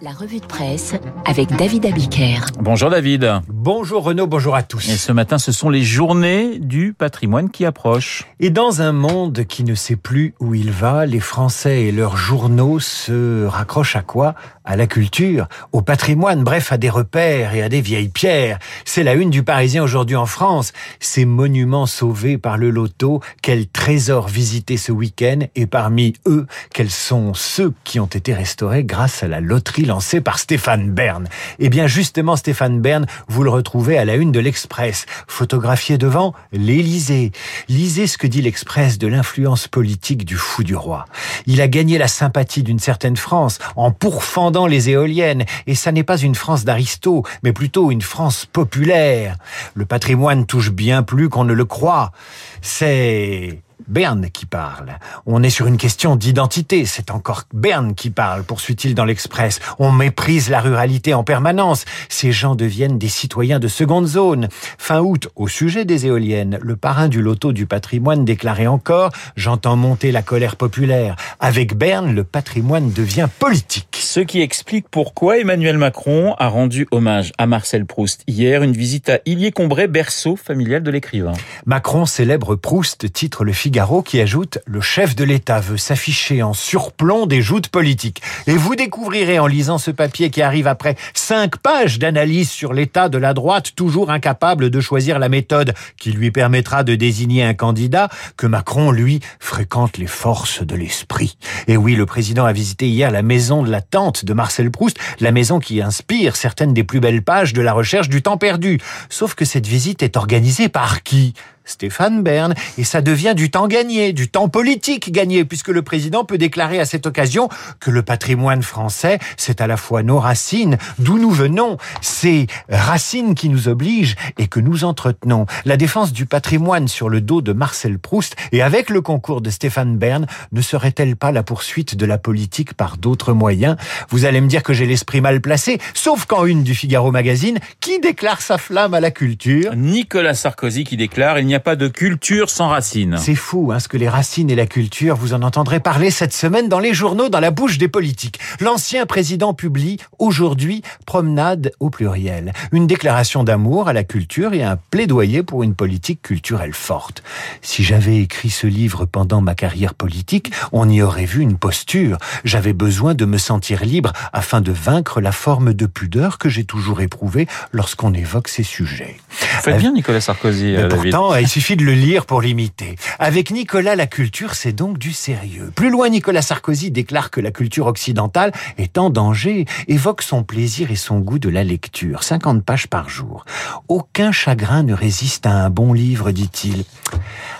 [0.00, 0.94] La revue de presse
[1.24, 2.38] avec David Abiker.
[2.60, 3.40] Bonjour David.
[3.48, 4.88] Bonjour Renaud, bonjour à tous.
[4.88, 8.24] Et ce matin, ce sont les journées du patrimoine qui approchent.
[8.38, 12.16] Et dans un monde qui ne sait plus où il va, les Français et leurs
[12.16, 14.36] journaux se raccrochent à quoi?
[14.64, 18.58] À la culture, au patrimoine, bref, à des repères et à des vieilles pierres.
[18.84, 20.72] C'est la une du Parisien aujourd'hui en France.
[21.00, 25.38] Ces monuments sauvés par le loto, quels trésors visités ce week-end?
[25.56, 30.20] Et parmi eux, quels sont ceux qui ont été restaurés grâce à la loterie lancé
[30.20, 31.26] par Stéphane Bern.
[31.58, 36.34] Eh bien, justement, Stéphane Bern, vous le retrouvez à la une de l'Express, photographié devant
[36.52, 37.32] l'Élysée.
[37.68, 41.06] Lisez ce que dit l'Express de l'influence politique du fou du roi.
[41.46, 46.04] Il a gagné la sympathie d'une certaine France en pourfendant les éoliennes, et ça n'est
[46.04, 49.36] pas une France d'aristo, mais plutôt une France populaire.
[49.74, 52.12] Le patrimoine touche bien plus qu'on ne le croit.
[52.60, 54.98] C'est Berne qui parle.
[55.24, 56.84] On est sur une question d'identité.
[56.84, 59.60] C'est encore Berne qui parle, poursuit-il dans l'Express.
[59.78, 61.84] On méprise la ruralité en permanence.
[62.08, 64.48] Ces gens deviennent des citoyens de seconde zone.
[64.78, 69.76] Fin août, au sujet des éoliennes, le parrain du loto du patrimoine déclarait encore J'entends
[69.76, 71.16] monter la colère populaire.
[71.40, 73.98] Avec Berne, le patrimoine devient politique.
[74.10, 79.10] Ce qui explique pourquoi Emmanuel Macron a rendu hommage à Marcel Proust hier, une visite
[79.10, 81.34] à Illier-Combray, berceau familial de l'écrivain.
[81.66, 86.54] Macron célèbre Proust, titre le Figaro qui ajoute Le chef de l'État veut s'afficher en
[86.54, 88.22] surplomb des joutes politiques.
[88.46, 93.10] Et vous découvrirez en lisant ce papier qui arrive après cinq pages d'analyse sur l'état
[93.10, 97.52] de la droite, toujours incapable de choisir la méthode qui lui permettra de désigner un
[97.52, 101.36] candidat, que Macron, lui, fréquente les forces de l'esprit.
[101.66, 104.98] Et oui, le président a visité hier la maison de la tante de Marcel Proust,
[105.20, 108.80] la maison qui inspire certaines des plus belles pages de la recherche du temps perdu.
[109.08, 111.34] Sauf que cette visite est organisée par qui?
[111.68, 116.24] Stéphane Bern, et ça devient du temps gagné, du temps politique gagné, puisque le président
[116.24, 117.48] peut déclarer à cette occasion
[117.80, 123.34] que le patrimoine français, c'est à la fois nos racines, d'où nous venons, ces racines
[123.34, 125.46] qui nous obligent et que nous entretenons.
[125.64, 129.50] La défense du patrimoine sur le dos de Marcel Proust, et avec le concours de
[129.50, 133.76] Stéphane Bern, ne serait-elle pas la poursuite de la politique par d'autres moyens?
[134.08, 137.58] Vous allez me dire que j'ai l'esprit mal placé, sauf qu'en une du Figaro Magazine,
[137.80, 141.76] qui déclare sa flamme à la culture Nicolas Sarkozy qui déclare il n'y a pas
[141.76, 143.16] de culture sans racines.
[143.18, 146.32] C'est fou, hein, ce que les racines et la culture, vous en entendrez parler cette
[146.32, 148.38] semaine dans les journaux, dans la bouche des politiques.
[148.60, 154.78] L'ancien président publie aujourd'hui Promenade au pluriel, une déclaration d'amour à la culture et un
[154.90, 157.22] plaidoyer pour une politique culturelle forte.
[157.62, 162.18] Si j'avais écrit ce livre pendant ma carrière politique, on y aurait vu une posture.
[162.44, 166.64] J'avais besoin de me sentir libre afin de vaincre la forme de pudeur que j'ai
[166.64, 169.16] toujours éprouvée lorsqu'on évoque ces sujets.
[169.28, 171.12] Faites bien Nicolas Sarkozy, Mais euh, David.
[171.48, 172.96] Il suffit de le lire pour l'imiter.
[173.18, 175.72] Avec Nicolas, la culture, c'est donc du sérieux.
[175.74, 180.90] Plus loin, Nicolas Sarkozy déclare que la culture occidentale est en danger, évoque son plaisir
[180.90, 182.22] et son goût de la lecture.
[182.22, 183.46] 50 pages par jour.
[183.88, 186.84] Aucun chagrin ne résiste à un bon livre, dit-il.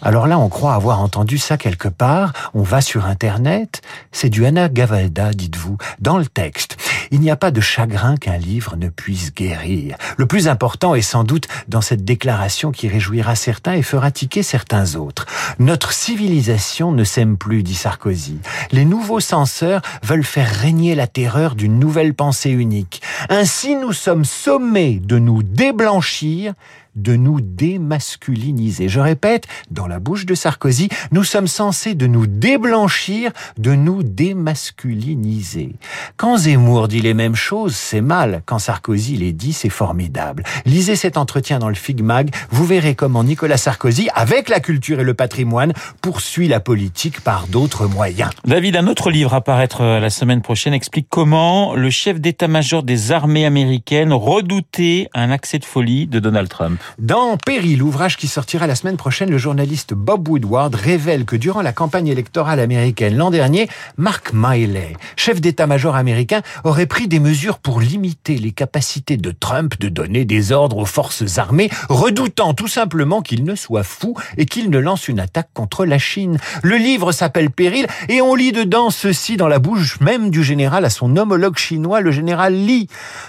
[0.00, 2.32] Alors là, on croit avoir entendu ça quelque part.
[2.54, 3.82] On va sur Internet.
[4.12, 6.76] C'est du Anna Gavalda, dites-vous, dans le texte.
[7.12, 9.96] Il n'y a pas de chagrin qu'un livre ne puisse guérir.
[10.16, 14.42] Le plus important est sans doute dans cette déclaration qui réjouira certains et fera tiquer
[14.42, 15.26] certains autres.
[15.58, 18.38] Notre civilisation ne s'aime plus, dit Sarkozy.
[18.70, 23.02] Les nouveaux censeurs veulent faire régner la terreur d'une nouvelle pensée unique.
[23.28, 26.54] Ainsi, nous sommes sommés de nous déblanchir
[26.96, 28.88] de nous démasculiniser.
[28.88, 34.02] Je répète, dans la bouche de Sarkozy, nous sommes censés de nous déblanchir, de nous
[34.02, 35.72] démasculiniser.
[36.16, 38.42] Quand Zemmour dit les mêmes choses, c'est mal.
[38.46, 40.44] Quand Sarkozy les dit, c'est formidable.
[40.66, 45.04] Lisez cet entretien dans le Figmag, vous verrez comment Nicolas Sarkozy, avec la culture et
[45.04, 48.30] le patrimoine, poursuit la politique par d'autres moyens.
[48.44, 52.82] David, un autre livre à paraître euh, la semaine prochaine explique comment le chef d'état-major
[52.82, 56.81] des armées américaines redoutait un accès de folie de Donald Trump.
[56.98, 61.62] Dans Péril, ouvrage qui sortira la semaine prochaine, le journaliste Bob Woodward révèle que durant
[61.62, 67.58] la campagne électorale américaine l'an dernier, Mark Miley, chef d'état-major américain, aurait pris des mesures
[67.58, 72.68] pour limiter les capacités de Trump de donner des ordres aux forces armées, redoutant tout
[72.68, 76.38] simplement qu'il ne soit fou et qu'il ne lance une attaque contre la Chine.
[76.62, 80.84] Le livre s'appelle Péril et on lit dedans ceci dans la bouche même du général
[80.84, 82.88] à son homologue chinois, le général Li.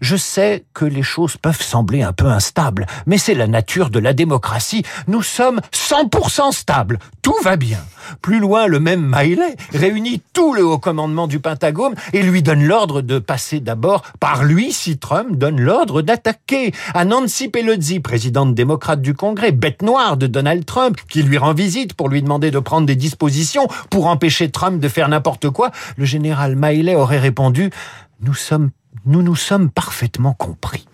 [0.00, 3.98] Je sais que les choses peuvent sembler un peu instables, mais c'est la nature de
[3.98, 4.84] la démocratie.
[5.06, 6.98] Nous sommes 100% stables.
[7.22, 7.78] Tout va bien.
[8.20, 12.64] Plus loin, le même Miley réunit tout le haut commandement du Pentagone et lui donne
[12.64, 16.72] l'ordre de passer d'abord par lui si Trump donne l'ordre d'attaquer.
[16.92, 21.54] À Nancy Pelosi, présidente démocrate du Congrès, bête noire de Donald Trump, qui lui rend
[21.54, 25.70] visite pour lui demander de prendre des dispositions pour empêcher Trump de faire n'importe quoi,
[25.96, 27.70] le général Miley aurait répondu
[28.20, 28.70] nous sommes
[29.06, 30.86] nous nous sommes parfaitement compris.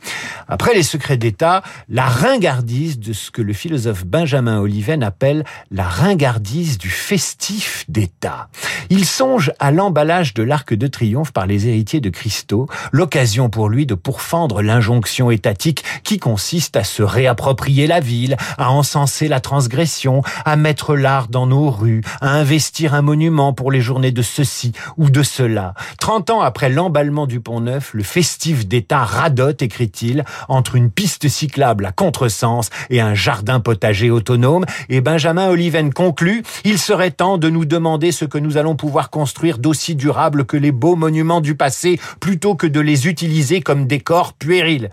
[0.50, 5.84] Après les secrets d'État, la ringardise de ce que le philosophe Benjamin Oliven appelle la
[5.84, 8.48] ringardise du festif d'État.
[8.90, 13.68] Il songe à l'emballage de l'Arc de Triomphe par les héritiers de Christo, l'occasion pour
[13.68, 19.38] lui de pourfendre l'injonction étatique qui consiste à se réapproprier la ville, à encenser la
[19.38, 24.22] transgression, à mettre l'art dans nos rues, à investir un monument pour les journées de
[24.22, 25.74] ceci ou de cela.
[26.00, 31.28] Trente ans après l'emballement du Pont Neuf, le festif d'État radote, écrit-il, entre une piste
[31.28, 37.38] cyclable à contresens et un jardin potager autonome, et Benjamin Oliven conclut, il serait temps
[37.38, 41.40] de nous demander ce que nous allons pouvoir construire d'aussi durable que les beaux monuments
[41.40, 44.90] du passé, plutôt que de les utiliser comme décors puérils.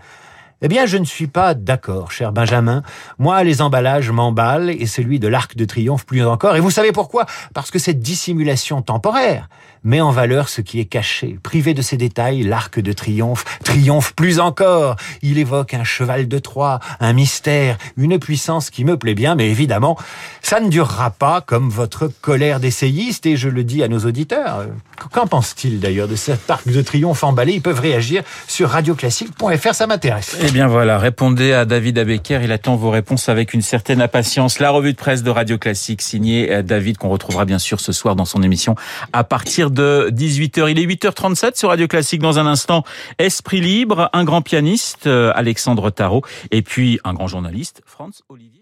[0.60, 2.82] Eh bien, je ne suis pas d'accord, cher Benjamin.
[3.18, 6.56] Moi, les emballages m'emballent et celui de l'Arc de Triomphe plus encore.
[6.56, 7.26] Et vous savez pourquoi?
[7.54, 9.48] Parce que cette dissimulation temporaire
[9.84, 11.38] met en valeur ce qui est caché.
[11.42, 14.96] Privé de ces détails, l'Arc de Triomphe triomphe plus encore.
[15.22, 19.48] Il évoque un cheval de Troie, un mystère, une puissance qui me plaît bien, mais
[19.50, 19.96] évidemment,
[20.42, 24.66] ça ne durera pas comme votre colère d'essayiste, et je le dis à nos auditeurs.
[25.12, 27.52] Qu'en pense-t-il d'ailleurs de cet Arc de Triomphe emballé?
[27.54, 30.36] Ils peuvent réagir sur radioclassique.fr, ça m'intéresse.
[30.42, 34.58] Eh bien voilà, répondez à David Abecker, il attend vos réponses avec une certaine impatience.
[34.58, 37.92] La revue de presse de Radio Classique signée euh, David qu'on retrouvera bien sûr ce
[37.92, 38.74] soir dans son émission
[39.12, 40.70] à partir de 18h.
[40.70, 42.84] Il est 8h37 sur Radio Classique dans un instant.
[43.18, 48.58] Esprit libre, un grand pianiste, euh, Alexandre Tarot, et puis un grand journaliste, Franz Olivier.